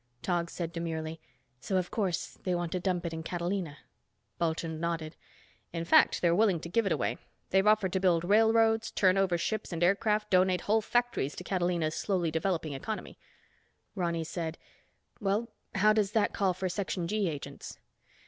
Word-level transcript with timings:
Tog 0.23 0.49
said 0.49 0.71
demurely, 0.73 1.21
"So, 1.59 1.77
of 1.77 1.91
course, 1.91 2.39
they 2.43 2.55
want 2.55 2.71
to 2.71 2.79
dump 2.79 3.05
it 3.05 3.13
in 3.13 3.21
Catalina." 3.21 3.77
Bulchand 4.39 4.79
nodded. 4.81 5.15
"In 5.73 5.85
fact, 5.85 6.23
they're 6.23 6.33
willing 6.33 6.59
to 6.61 6.69
give 6.69 6.87
it 6.87 6.91
away. 6.91 7.19
They've 7.51 7.67
offered 7.67 7.93
to 7.93 7.99
build 7.99 8.23
railroads, 8.23 8.89
turn 8.89 9.15
over 9.15 9.37
ships 9.37 9.71
and 9.71 9.83
aircraft, 9.83 10.31
donate 10.31 10.61
whole 10.61 10.81
factories 10.81 11.35
to 11.35 11.43
Catalina's 11.43 11.93
slowly 11.93 12.31
developing 12.31 12.73
economy." 12.73 13.19
Ronny 13.93 14.23
said, 14.23 14.57
"Well, 15.19 15.49
how 15.75 15.93
does 15.93 16.13
that 16.13 16.33
call 16.33 16.55
for 16.55 16.67
Section 16.67 17.07
G 17.07 17.29
agents?" 17.29 17.77